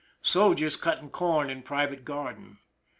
Soldiers 0.23 0.77
cutting 0.77 1.11
corn 1.11 1.51
in 1.51 1.61
private 1.61 2.03
garden. 2.03 2.57